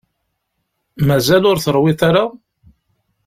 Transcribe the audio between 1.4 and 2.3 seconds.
ur teṛwiḍ ara?